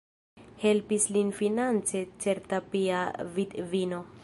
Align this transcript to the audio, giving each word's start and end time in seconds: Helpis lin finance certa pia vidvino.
Helpis 0.61 1.05
lin 1.17 1.29
finance 1.41 2.03
certa 2.25 2.63
pia 2.73 3.05
vidvino. 3.37 4.05